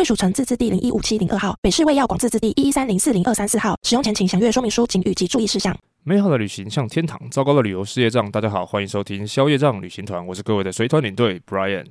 [0.00, 3.78] 贵属城自治地零一五七零二号，北市卫药广自治地一一三零四零二三四号。
[3.82, 5.76] 使用前请详阅说明书、警语及注意事项。
[6.04, 8.30] 美好的旅行像天堂，糟糕的旅游是业障。
[8.30, 11.84] 大家好，欢迎收听宵夜障旅行团，我是各位的随团领队 Brian。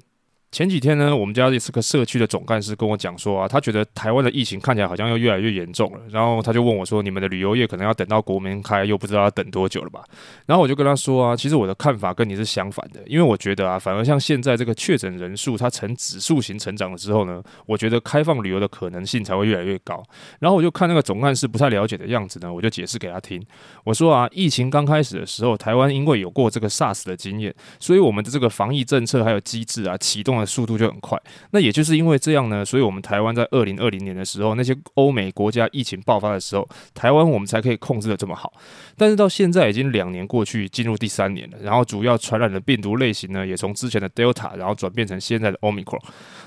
[0.52, 6.00] 前几天呢，我们家这个社区的总干事跟我讲说啊，他觉得台湾的疫情看起来好像又越来越严重了。
[6.10, 10.04] 然后他就问我说：“你们的旅游业可能要等到国门开，又不知道要等多久了吧？”
[10.48, 20.04] 然后我就跟他说啊，其实我的看法跟你是相反的，因为我觉得啊，反而像现在这个确诊人数它呈指数型成长的时候呢，我觉得开放旅游的可能性才会越来越高。
[20.40, 23.40] 然后我就看那个总干事不太了解的样子呢，我就解释给他听。
[23.84, 31.20] 我说啊，疫情刚开始的时候，台湾因为有过这个 SARS 的经验，所以我们的这个防疫政策还有机制啊，启动的速度就很快。
[31.52, 38.54] 那也就是因为这样呢，所以我们台湾在二零二零年的时候，那些欧美国家疫情爆发的时候，台湾我们才可以控制得这么好。
[38.98, 46.02] 但是到现在已经两年过去，进入第三年了，然后主要传染的病毒类型呢，也从之前的 Delta，然后转变成现在的 Omicron。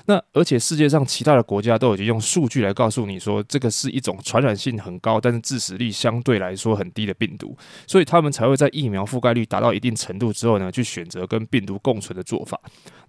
[0.05, 7.55] 那而且世界上其他的国家都已经用数据来告诉你说，这个是一种传染性很高，但是致死率相对来说很低的病毒，
[7.87, 12.59] 所以他们才会在疫苗覆盖率达到一定程度之后呢，去选择跟病毒共存的做法。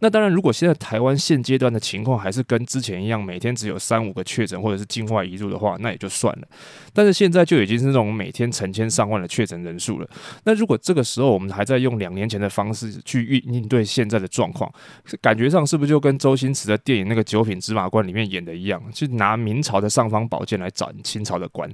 [0.00, 6.48] 那当然，如果现在台湾现阶段的情况还是跟之前一样，每天只有三五个确诊或者是境外移入的话，那也就算了。
[6.92, 10.08] 但是现在就已经是那种每天成千上万的确诊人数了。
[10.44, 14.72] 那如果这个时候我们还在用两年前的方式去应应对现在的状况，
[15.20, 21.70] 感觉上是不是就跟周星驰的电影那个《九品芝麻官》里面演的一样，去拿明朝的尚方宝剑来斩清朝的官？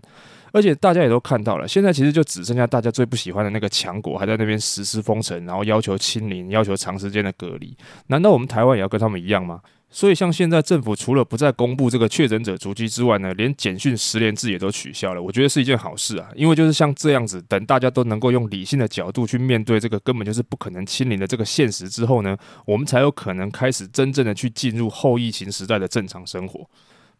[0.52, 7.76] 而且大家也都看到了，现在其实就只剩下大家最不喜欢的那个强国还在那边实施封城，然后要求清零，要求长时间的隔离。
[8.08, 9.60] 难道我们台湾也要跟他们一样吗？
[9.92, 15.20] 所以像现在政府除了不再公布这个确诊者足迹之外呢，连简讯十连制也都取消了。
[15.20, 26.64] 我觉得是一件好事啊，因为就是像这样子，等大家都能够用理性的角度去面对这个根本就是不可能清零的这个现实之后呢，我们才有可能开始真正的去进入后疫情时代的正常生活。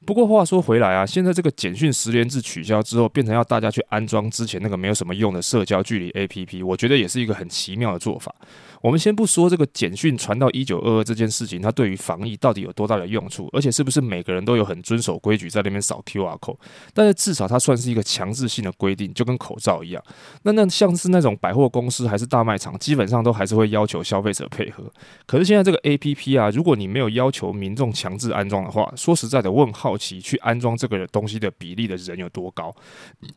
[0.06, 8.34] 不过话说回来啊，现在这个简讯十连制取消之后，变成要大家去安装之前那个没有什么用的社交距离 APP，我觉得也是一个很奇妙的做法。
[8.80, 16.56] 我们先不说这个简讯传到一九二二这件事情，它对于防疫到底有多大的用处，而且是不是每个人都有很遵守规矩在那边扫 QR code？
[16.94, 20.02] 但是至少它算是一个强制性的规定，就跟口罩一样。
[20.44, 24.90] 那那像是那种百货公司还是大卖场，基本上都还是会要求消费者配合。
[25.26, 32.72] 可是现在这个 APP 啊，如果你没有要求民众强制安装的话，说实在的，问号好奇去安装这个东西的比例的人有多高？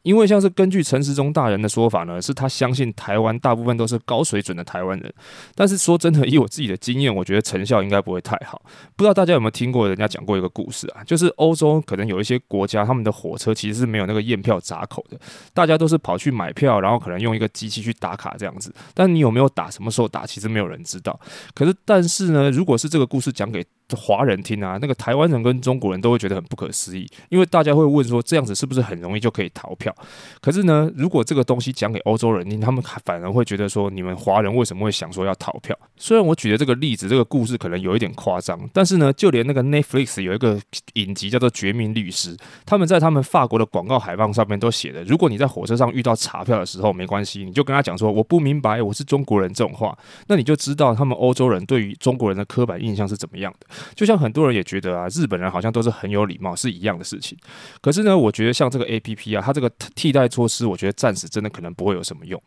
[0.03, 5.12] 因为像是根据陈时中大人的说法呢，是他相信台湾大部分都是高水准的台湾人。
[5.56, 8.62] 但是说真的，以我自己的经验，我觉得成效应该不会太好。
[8.96, 11.03] 不知道大家有没有听过人家讲过一个故事啊？
[11.03, 15.20] 就是欧洲可能有一些国家，他们的火车其实是没有那个验票闸口的，
[15.56, 18.72] 大家都是跑去买票，然后可能用一个机器去打卡这样子。
[18.94, 21.20] 但你有没有打，什么时候打，其实没有人知道。
[21.56, 23.66] 可是，但是呢，如果是这个故事讲给
[23.96, 29.93] 华人听啊，那个台湾人跟中国人都会觉得很不可思议，因为大家会问说，这样子是不是很容易就可以逃票？
[30.41, 35.77] 可是呢，如果这个东西讲给欧洲人听，他们反而会觉得说，你们华人为什么会想说要逃票？
[35.97, 40.59] 虽然我举的这个例子，这个故事可能有一点夸张，但是呢，就连那个 Netflix 有一个
[40.93, 53.67] 影集叫做《绝命律师》，他们在他们法国的广告海报上面都写的，如果你在火车上遇到查票的时候，没关系，你就跟他讲说我不明白，我是中国人这种话，那你就知道他们欧洲人对于中国人的刻板印象是怎么样的。
[53.95, 57.38] 就像很多人也觉得啊，日本人好像都是很有礼貌，是一样的事情。
[57.81, 62.41] 可是呢，我觉得像这个 APP 啊，它这个替代措施，我觉得暂时真的可能不会有什么用。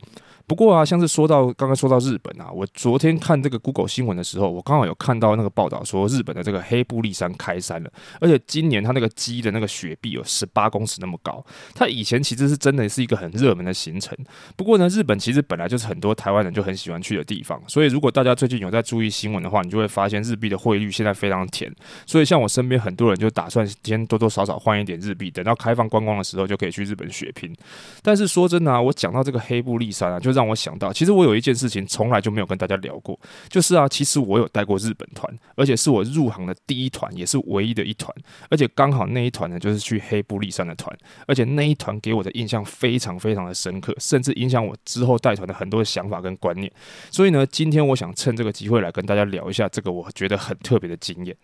[0.47, 7.91] 不过啊，像是说到刚刚说到日本啊，我昨天看这个 Google 新闻的时候，我刚好有看到那个报道说，日本的这个黑布利山开山了，
[8.21, 11.45] 而且今年它那个积的那个雪壁有十八公尺那么高。
[11.75, 14.17] 它以前其实是真的是一个很热门的行程。
[14.57, 21.75] 不过呢，日本其实本来就是很多台湾人就很喜欢去的地方，所以如果大家最近有在注意新闻的话，你就会发现日币的汇率现在非常甜。
[22.07, 27.53] 所以像我身边很多人就打算先多多少少换一点日币，等到开放观光的时候就可以去日本血拼。
[28.01, 33.19] 但是说真的啊，我讲到这个黑布利山啊，就是让我想到，其实我有一件事情从来就没有跟大家聊过，
[33.49, 38.15] 就是啊，其实我有带过日本团，而且是我入行的第一团，也是唯一的一团，
[38.51, 40.95] 而且刚好那一团呢就是去黑布利山的团，
[41.27, 46.71] 而且那一团给我的印象非常非常的深刻，甚至影响我之后带团的很多的想法跟观念。
[47.11, 51.35] 所以呢，今天我想趁这个机会来跟大家聊一下这个我觉得很特别的经验。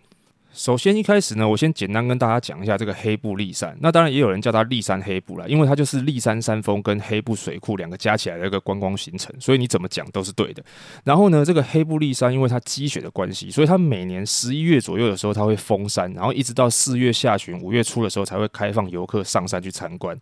[0.55, 3.75] 首先一开始呢，我先简单跟大家讲一下这个黑布立山。
[3.81, 10.63] 那当然也有人叫它立山黑布啦，因为它就是立山山峰跟黑布水库两个加起来的一个观光行程，所以你怎么讲都是对的。
[11.05, 20.15] 然后呢，这个黑布立山因为它积雪的关系，所以它每年十一月左右的时候它会封山，然后一直到四月下旬、五月初的时候才会开放游客上山去参观。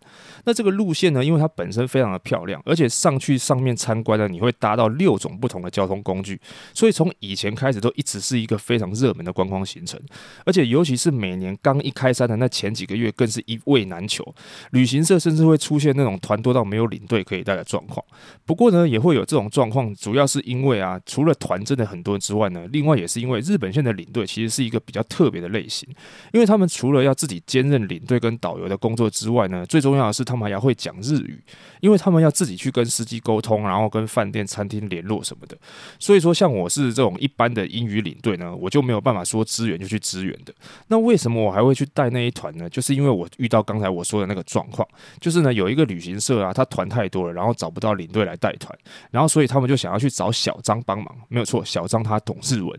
[0.45, 6.39] 那这个路线呢，因为它本身非常的漂亮，而且上去上面参观呢，你会搭到六种不同的交通工具，
[6.73, 9.99] 所以从以前开始都一直是一个非常热门的观光行程。
[10.45, 14.23] 而且，尤其是每年刚一开山的那前几个月，更是一位难求。
[14.71, 18.03] 旅行社甚至会出现那种团多到没有领队可以带的状况。
[18.45, 25.87] 不过呢，也会有这种状况，主要是因为啊，除了团真的很多之外呢，另外也是因为日本线的领队其实是一个比较特别的类型，
[26.33, 31.41] 因为他们除了要自己兼任领队跟导游的工作之外呢，最重要的是他们还要会讲日语，
[31.79, 35.57] 因为他们要自己去跟司机沟通，然后跟饭店、餐厅联络什么的。
[35.99, 40.53] 所以说，像我是这种一般的英语领队呢，我就没有办法说支援就去支援的。
[40.87, 42.69] 那为什么我还会去带那一团呢？
[42.69, 44.85] 就是因为我遇到刚才我说的那个状况，
[45.21, 48.77] 就是呢有一个旅行社啊，他团太多了，然后找不到领队来带团，
[49.09, 51.15] 然后所以他们就想要去找小张帮忙。
[51.29, 52.77] 没有错，小张他懂日文。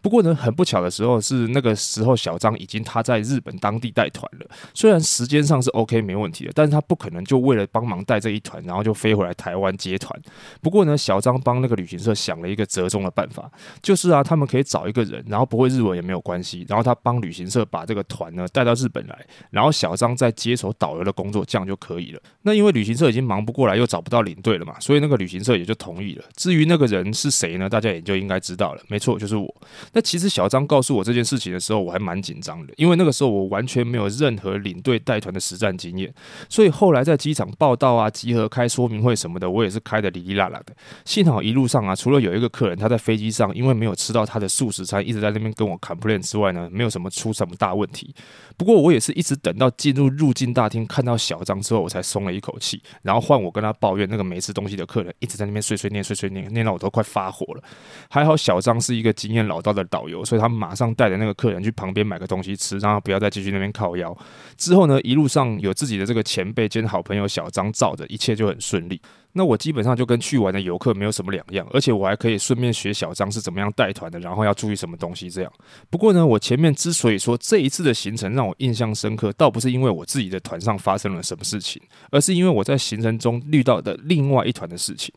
[0.00, 10.18] 不过呢，很不巧的时候是那个时候小张已经他在日本当地带团了，虽然时间上是 OK 没问题的，但是他不可能就为了帮忙带这一团，然后就飞回来台湾接团。
[10.62, 13.50] 不过呢，小张帮那个旅行社想了一个折中的办法，
[13.82, 22.20] 就是啊，他们可以找一个人，然后不会日文也没有关系，然后他帮旅行社把这个团呢带到日本来，然后小张再接手导游的工作，这样就可以了。
[22.42, 26.24] 那因为旅行社已经忙不过来，又找不到领队了嘛，所以那个旅行社也就同意了。
[26.36, 27.68] 至于那个人是谁呢？
[27.68, 28.82] 大家也就应该知道了。
[28.86, 29.52] 没错，就是我。
[29.92, 36.12] 那其实小张告诉我这件事情的时候，我还蛮紧张的，因为那个时候我完全没有任何领队带团的实战经验，
[36.48, 40.74] 所以后来在机场报到啊、集合、开说明会什么的，我也是开得哩哩啦啦的。
[41.04, 48.14] 幸好一路上啊，除了有一个客人他在飞机上因为没有吃到他的素食餐，一直在那边跟我 complain 之外呢，没有什么出什么大问题。
[48.56, 52.82] 不过我也是一直等到进入入境大厅看到小张之后，我才松了一口气。
[53.02, 57.62] 然后换我跟他抱怨那个没吃东西的客人一直在那边碎碎念、碎碎念，念到我都快发火了。
[58.08, 64.16] 还好小张是一个经验老道的导游，所以他马上带着那个客人去旁边买个东西吃，让他不要再继续那边靠腰。
[64.56, 69.00] 之后呢，一路上有自己的这个前辈兼好朋友小张罩着，一切就很顺利。
[69.32, 75.52] 那我基本上就跟去玩的游客没有什么两样，而且我还可以顺便学小张是怎么样带团的，然后要注意什么东西这样。
[75.88, 81.80] 不过呢，我前面之所以说这一次的行程让我印象深刻，倒不是因为我自己的团上发生了什么事情，
[82.10, 85.14] 而是因为我在行程中遇到的另外一团的事情。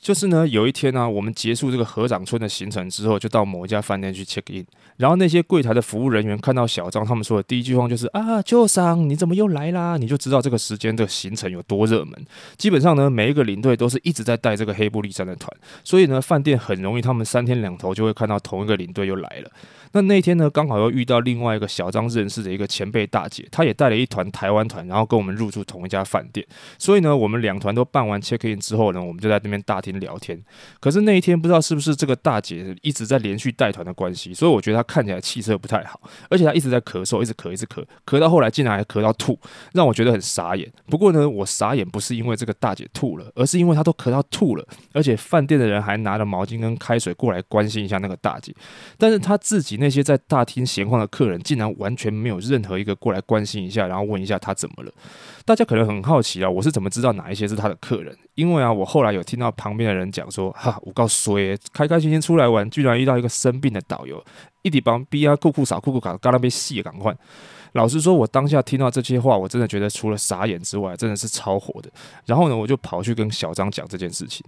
[0.00, 4.64] 就是呢，有一天呢、我们结束这个合掌村的行程之后，就到某一家饭店去 check in。
[4.96, 9.98] 然后那些柜台的服务人员看到小张，他们说的第一句话就是啊，舅桑，你怎么又来啦？
[9.98, 12.14] 你就知道这个时间的行程有多热门。
[12.56, 15.54] 基本上呢，每一个领队都是一直在带这个黑布力山的团，
[15.84, 19.50] 所以呢，饭店很容易他们三天两头就会看到同一个领队又来了。
[19.92, 26.46] 那那天呢，刚好又遇到另外一个小张认识的一个前辈大姐，她也带了一团台湾团，然后跟我们入住同一家饭店。
[26.78, 30.40] 所以呢，我们两团都办完 check in 之后呢，我们就在那边大厅聊天。
[30.78, 39.38] 可是那一天不知道是不是这个大姐一直在连续带团的关系，所以我觉得她看起来气色不太好，而且她一直在咳嗽，一直咳，一直咳，咳到后来竟然还咳到吐，
[39.72, 40.70] 让我觉得很傻眼。
[40.86, 48.54] 不过呢，我傻眼不是因为这个大姐吐了，而是因为她都咳到吐了，而且饭店的人还拿了毛巾跟开水过来关心一下那个大姐，
[48.96, 54.92] 但是她自己那些在大厅闲逛的客人竟然完全没有任何一个过来关心一下，然后问一下他怎么了。
[55.44, 58.16] 大家可能很好奇啊，我是怎么知道哪一些是他的客人？
[58.34, 64.22] 因为啊，我后来有听到旁边的人讲说，哈，我告诉你，开开心心出来玩，居然遇到一个生病的导游，
[64.62, 67.16] 一直帮逼啊，酷酷傻酷酷卡，刚刚被戏赶快。
[67.72, 71.90] 老实说，我当下听到这些话，我真的觉得除了傻眼之外，真的是超火的。
[72.26, 74.44] 然后呢，我就跑去跟小张讲这件事情。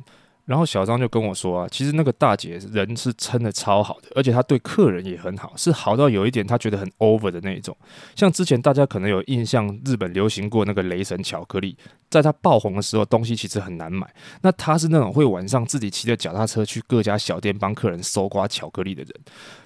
[0.53, 7.75] 然后小张就跟我说啊，其实那个大姐人是真的超好的，而且她对客人也很好，是好到有一点她觉得很 over 的那一种。
[8.15, 11.75] 像之前大家可能有印象，日本流行过那个雷神巧克力，
[12.11, 14.07] 在它爆红的时候，东西其实很难买。
[14.43, 19.15] 那她是那种会晚上自己骑着脚踏车去各家小店帮客人搜刮巧克力的人。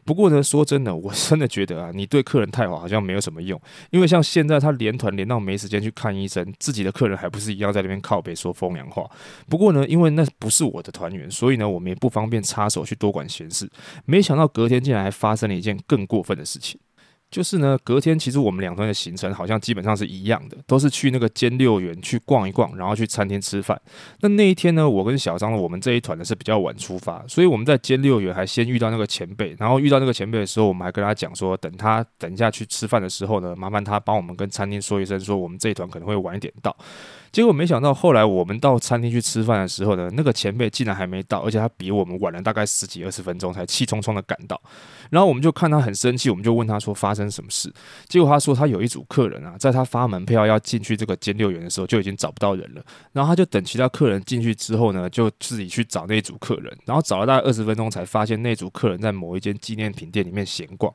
[0.04, 3.60] 不过呢，说真的，我真的觉得啊，你对客人太好，好像没有什么用。
[3.90, 9.04] 因为像现在他连团连到没时间去看医生，自己的客人还不是一样在那边靠北说风凉话。
[9.48, 10.66] 不过呢，因为那不是。
[10.75, 13.68] 我我的团员，所以呢，我们也不方便插手去多管闲事。
[14.04, 16.78] 没想到隔天竟然还发生了一件更过分的事情。
[17.36, 23.78] 就是呢，隔天其实我们两团的行程好像基本上是一样的，都是去那个兼六园去逛一逛，然后去餐厅吃饭。
[24.20, 36.74] 那那一天呢，我跟小张呢，我们这一团呢是比较晚出发，所以我们在兼六园还先遇到那个前辈，然后遇到那个前辈的时候，我们还跟他讲说，等他等一下去吃饭的时候呢，麻烦他帮我们跟餐厅说一声，说我们这一团可能会晚一点到。
[37.32, 44.58] 结果没想到，后来我们到餐厅去吃饭的时候呢，那个前辈竟然还没到，而且他比我们晚了大概十几二十分钟，才气冲冲的赶到。
[45.10, 47.72] 然后我们就看他很生气，我们就问他说发生什么事。
[48.08, 52.82] 结果他说他有一组客人啊，在他发门票要进去这个兼六园的时候，就已经找不到人了。
[53.12, 56.76] 然后他就等其他客人进去之后呢，就自己去找那组客人。
[56.84, 60.92] 然后找了大概二十分钟，才发现那组客人在某一间纪念品店里面闲逛。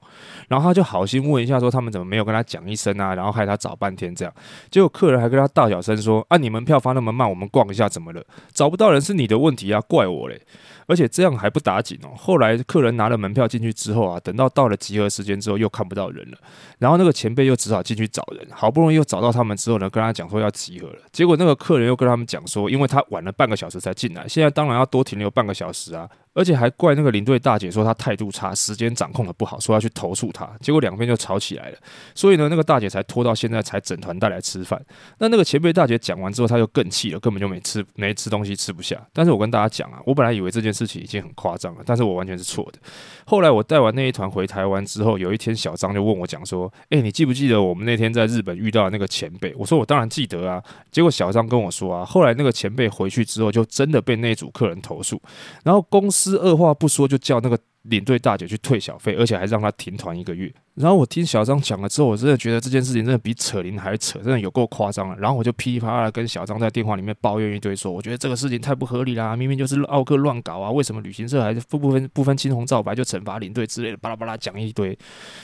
[0.48, 3.14] 然后他就好心问一下说他们怎么没有跟他讲一声啊？
[3.14, 4.34] 然后害他找半天这样。
[4.70, 6.26] 结果客人还跟他大小声说。
[6.30, 6.38] 啊！
[6.38, 8.24] 你门票发那么慢，我们逛一下怎么了？
[8.54, 10.42] 找不到人是你的问题啊，怪我嘞！
[10.88, 12.10] 而且这样还不打紧哦。
[12.18, 16.38] 后来客人拿了门票进去之后啊，等到到了集合时间之后，又看不到人了。
[16.78, 21.00] 然后那个前辈又只好进去找人，好不容易又找到他们之后呢，跟他讲说要集合了。
[21.12, 26.10] 结果那个客人又跟他们讲说，因为他晚了半个小时才进来，现在当然要多停留半个小时啊。
[26.34, 30.50] 而且还怪那个领队大姐说她态度差，时间掌控的不好，说要去投诉她。
[30.62, 31.78] 结果两边就吵起来了。
[32.16, 34.82] 所以呢，那个大姐才拖到现在才整团带来吃饭。
[35.20, 39.02] 那那个前辈大姐讲完之后，她就更气了，根本就没吃没吃东西，吃不下。
[39.12, 42.80] 但是我跟大家讲啊，我本来以为这件事情已经很夸张了，但是我完全是错的。
[43.26, 50.62] 后来我带完那一团回台湾之后，有一天小张就问我讲说：“诶，你记不记得我们那天在日本遇到的那个前辈？”我说：“我当然记得啊。”
[50.92, 55.22] 结果小张跟我说啊，后来那个前辈回去之后，就真的被那组客人投诉，
[55.64, 57.08] 然后公司是二话不说。
[57.12, 60.50] 就叫那个领队大姐去退小费，而且还让他停团一个月。
[60.76, 65.16] 然后我听小张讲了之后，我真的觉得这件事情真的比扯铃还扯，真的有够夸张了。
[65.18, 74.98] 然后我就噼里啪啦跟小张在电话里面抱怨一堆，说我觉得这个事情太不合理啦，明明就是奥克乱搞啊，为什么旅行社还是不不分不分青红皂白就惩罚领队之类的，巴拉巴拉讲一堆。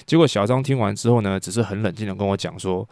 [0.05, 2.87] 结果小张听完之后呢，只是很冷静的跟我讲说。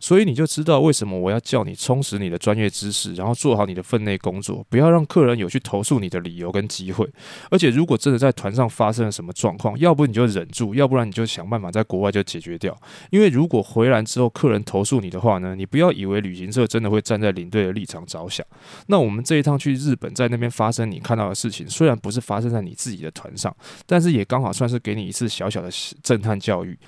[0.00, 7.06] 所以你就知道为什么我要叫你充实你的专业知识，然后做好你的分内工作，不要让客人有去投诉你的理由跟机会。
[7.50, 12.76] 而且如果真的在团上发生了什么状况，要不你就忍住，要不然你就想办法在国外就解决掉。
[13.10, 18.44] 因为如果回来之后客人投诉你的话呢，你不要以为旅行社真的会站在领队的立场着想。
[18.86, 23.54] 那我们这一趟去日本，在那边发生你看到的事情，虽然不是发生在你自己的团上，
[23.84, 25.68] 但是也刚好算是给你一次小小的
[26.02, 26.78] 震撼教育。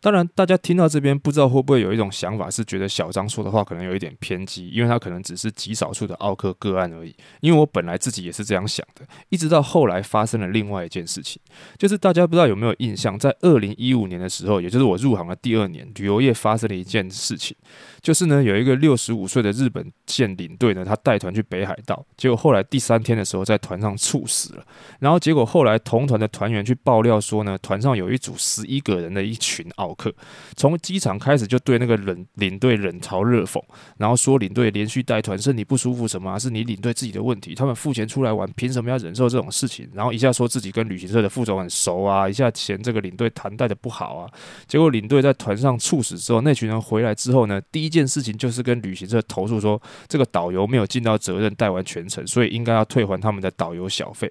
[0.00, 7.12] 当然，大家听到这边不知道会不会有一种想法，是觉得小张说的话可能有一点偏激，因为他可能只是极少数的奥客个案而已。
[7.40, 11.42] 因为我本来自己也是这样想的，一直到后来发生了另外一件事情，
[11.76, 17.56] 就是大家不知道有没有印象，在二零一五年的时候，也就是我入行的第二年，旅游业发生了一件事情，
[18.00, 24.64] 就是呢有一个六十五岁的日本线领队呢，他带团去北海道，结果后来第三天的时候在团上猝死了，
[25.00, 29.87] 然后结果后来同团的团员去爆料说呢，团上有一组十一个人的一群奥。
[29.94, 30.14] 客
[30.56, 33.62] 从机场开始就对那个领领队冷嘲热讽，
[33.96, 39.88] 然后说领队连续带团身体不舒服什么啊，是你领队自己的问题，他们付钱出来玩，凭什么要忍受这种事情？
[39.94, 44.30] 然后一下说自己跟旅行社的副总很熟啊，一下嫌这个领队团带的不好啊。
[44.66, 54.30] 结果领队在团上猝死之后，那群人回来之后呢，第一件事情就是跟旅行社投诉说，这个导游没有尽到责任带完全程，所以应该要退还他们的导游小费。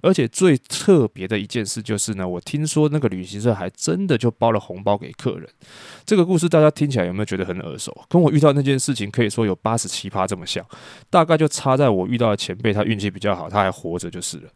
[0.00, 4.93] 而且最特别的一件事就是呢，我听说那个旅行社还真的就包了红包。
[4.96, 5.48] 给客人，
[6.04, 7.92] 这个故事大家听起来有没有觉得很耳熟？
[8.08, 10.64] 跟我遇到那件事情可以说有八十七趴这么像，
[11.10, 14.48] 大概就差在我遇到的前辈他运气比较好，他还活着就是了。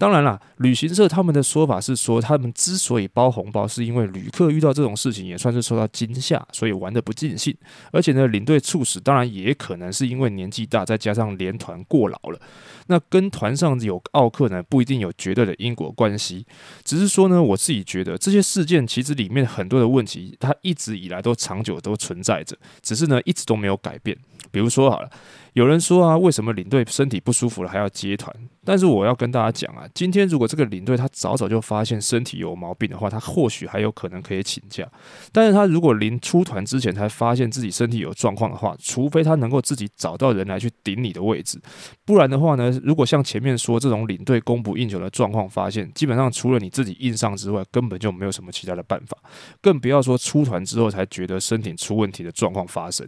[0.00, 7.54] 当然啦，旅行社他们的说法是说，他们之所以包红包，是因为旅客遇到这种事情也算是受到惊吓，所以玩得不尽兴。
[7.92, 12.40] 而且呢，领队猝死，当然也可能是因为年纪大，再加上连团过劳了。
[12.86, 16.46] 那跟团上有奥客呢，不一定有绝对的因果关系。
[16.82, 24.16] 只是说呢，我自己觉得这些事件其实里面很多的问题，它一直以来都长久都存在着，只是呢，一直都没有改变。
[24.50, 25.10] 比如说好了。
[25.54, 28.32] 有人说啊，为什么领队身体不舒服了还要接团？
[28.64, 34.86] 但是我要跟大家讲啊，今天如果这个领队他早早就发现身体有毛病的话，他或许还有可能可以请假。
[35.32, 41.60] 但是他如果临出团之前才发现自己身体有状况的话，除非他能够自己找到人来去顶你的位置，
[42.04, 49.18] 不然的话呢，如果像前面说这种领队供不应求的状况发现，基本上除了你自己硬上之外，根本就没有什么其他的办法，
[49.60, 53.04] 更不要说出团之后才觉得身体出问题的状况发生。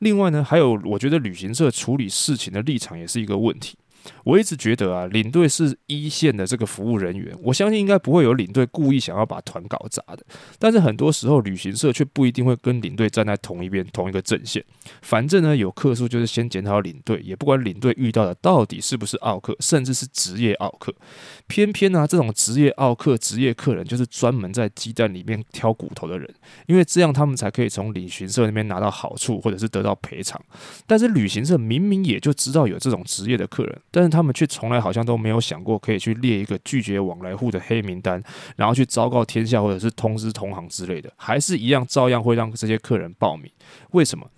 [0.00, 3.76] 另外呢，还有我觉得旅行社处理事情的立场也是一个问题。
[4.24, 10.24] 我一直觉得啊，领队是一线的这个服务人员，我相信应该不会有领队故意想要把团搞砸的。
[10.58, 14.64] 但是很多时候，旅行社却不一定会跟领队站在同一边、同一个阵线。
[15.02, 20.94] 反正呢，有客诉就是先检讨领队，也不管领队遇到的到底是不是奥客，甚至是职业奥客。
[21.46, 26.28] 偏偏呢、这种职业奥客、职业客人就是专门在鸡蛋里面挑骨头的人，
[26.66, 30.40] 因为这样他们才可以从旅行社那边拿到好处，或者是得到赔偿。
[30.86, 38.22] 但是旅行社明明也就知道有这种职业的客人，但是他们却从来好像都没有想过可以去列一个拒绝往来户的黑名单，
[38.54, 43.50] 然后去昭告天下，或者是通知同行之类的，还是一样照样会让这些客人报名。
[43.92, 44.28] 为什么？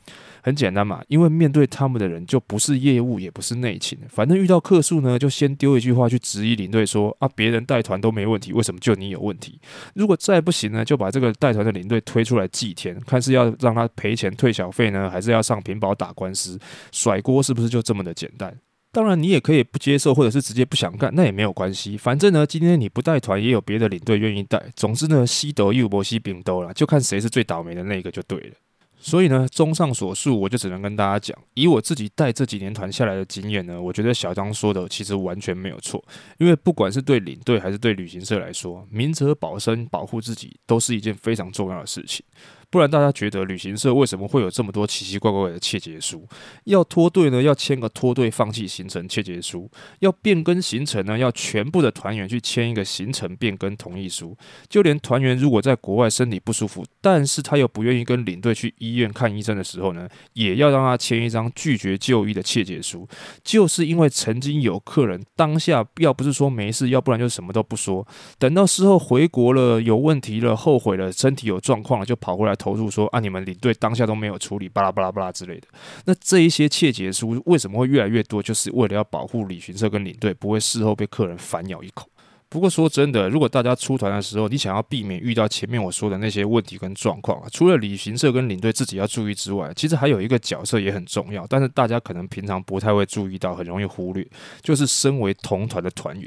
[0.40, 9.60] 很简单嘛，因为面对他们的人就不是业务，也不是内勤，反正遇到客诉呢，就先丢一句话去质疑领队说啊，别人带团都没问题，为什么就你有问题？
[9.94, 16.56] 如果再不行呢，就把这个带团的领队推出来祭天，看是要让他赔钱退小费呢，还是要上屏保打官司，
[16.92, 18.56] 甩锅是不是就这么的简单？
[18.90, 21.96] 当然，你也可以不接受，或者是直接不想干，那也没有关系。
[21.96, 24.62] 反正呢，今天你不带团，也有别的领队愿意带。
[24.74, 28.54] 总之呢，西斗又博西饼兜了，就看谁是最倒霉的那个就对了。
[29.00, 36.02] 所以呢，综上所述，我就只能跟大家讲，以我自己带这几年团下来的经验呢，我觉得小张说的其实完全没有错。
[36.38, 42.24] 因为不管是对领队还是对旅行社来说，明哲保身、保护自己，都是一件非常重要的事情。
[42.70, 46.28] 不然大家觉得旅行社为什么会有这么多奇奇怪怪的切结书？
[46.64, 49.66] 要脱队呢，要签个脱队放弃行程切结书；
[50.00, 54.36] 要变更行程呢，要全部的团员去签一个行程变更同意书。
[54.68, 63.08] 就连团员如果在国外身体不舒服，但是他又不愿意跟领队去医院看医生的时候呢，也要让他签一张拒绝就医的切结书。
[63.42, 68.06] 就是因为曾经有客人当下要不是说没事，要不然就什么都不说，
[68.38, 72.57] 等到事后回国了有问题了，后悔了，身体有状况了，就跑过来。
[72.58, 75.68] 投诉说啊，你们领队当下都没有处理，巴拉巴拉巴拉之类的。
[76.04, 78.42] 那这一些窃结书为什么会越来越多？
[78.42, 82.08] 就是为了要保护旅行社跟领队不会事后被客人反咬一口。
[82.50, 94.26] 不过说真的，如果大家出团的时候，你想要避免遇到前面我说的那些问题跟状况啊，除了旅行社跟领队自己要注意之外，其实还有一个角色也很重要，但是大家可能平常不太会注意到，很容易忽略，
[94.62, 96.26] 就是身为同团的团员。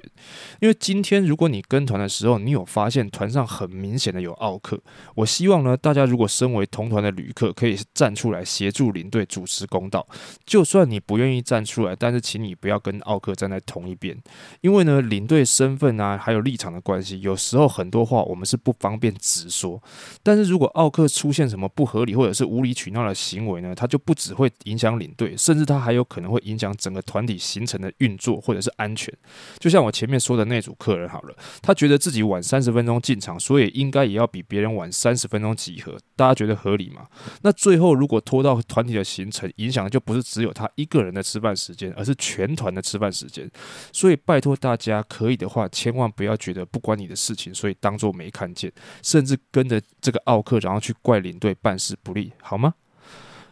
[0.59, 4.79] 因为今天如果你跟团的时候，你有发现团上很明显的有奥客，
[5.15, 10.07] 我希望呢，大家如果身为同团的旅客，可以站出来协助领队主持公道。
[10.45, 14.15] 就算你不愿意站出来，但是请你不要跟奥客站在同一边，
[14.61, 16.10] 因为呢，领队身份啊。
[16.17, 19.81] 还有立场的关系，有时候很多话我们是不方便直说。
[20.23, 29.13] 但是如果奥克出现什么不合理或者是无理取闹的行为呢，他就不只会影响领队，甚至他还有可能会影响整个团体行程的运作或者是安全。
[29.59, 35.97] 就像我前面说的那组客人好了，他觉得自己晚三十分钟进场，所以应该也要比别人晚三十分钟集合。
[36.17, 37.07] 大家觉得合理吗？
[37.41, 43.49] 那最后如果拖到团体的行程，影响的就不是只有他一个人的吃饭时间，而是全团的吃饭时间。
[43.91, 46.00] 所以拜托大家，可以的话，千万。
[46.01, 52.73] 万不要觉得不关你的事情，所以当做没看见，甚至跟着这个奥克，然后去怪领队办事不利，好吗？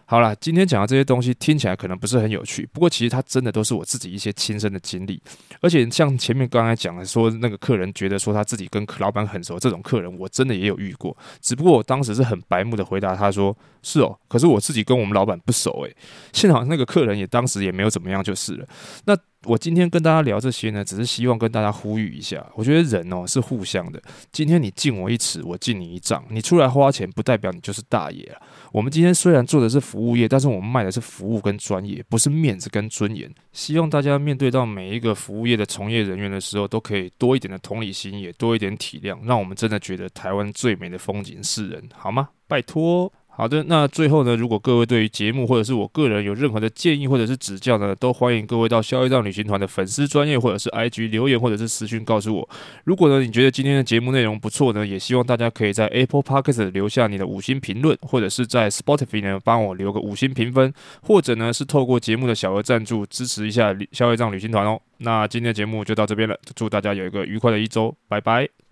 [0.09, 5.21] 好啦，今天讲的这些东西听起来可能不是很有趣，不过其实它真的都是我自己一些亲身的经历。
[5.61, 11.15] 而且像前面刚才讲的，说那个客人觉得说他自己跟老板很熟，这种客人我真的也有遇过。
[11.41, 15.95] 只不过我当时是很白目的回答他说：“是哦，可是我自己跟我们老板不熟。”诶，
[16.33, 18.67] 幸好那个客人也当时也没有怎么样就是了。
[19.05, 22.43] 那我今天跟大家聊这些呢，只是希望跟大家呼吁一下。
[22.55, 26.25] 我觉得人哦是互相的，今天你敬我一尺，我敬你一丈。
[26.31, 28.41] 你出来花钱，不代表你就是大爷啊。
[28.71, 33.29] 我们今天虽然做的是服务业，但是我们卖的是服务跟专业，不是面子跟尊严。
[33.51, 42.29] 希望大家面对到每一个服务业的从业人员的时候，都可以多一点的同理心，也多一点体谅，让我们真的觉得台湾最美的风景是人，好吗？
[42.47, 43.11] 拜托。
[43.39, 52.49] 好的，那最后呢，如果各位对于节目或者是我个人有任何的建议或者是指教呢，都欢迎各位到消费账旅行团的粉丝专业或者是 IG 留言或者是私讯告诉我。
[52.83, 64.77] 如果呢你觉得今天的节目内容不错呢，也希望大家可以在 Apple Podcast 留下你的五星评论，或者是在 Spotify 呢帮我留个五星评分，或者呢是透过节目的小额赞助支持一下消费账旅行团哦。
[64.97, 68.68] 那今天的节目就到这边了，祝大家有一个愉快的一周，拜拜。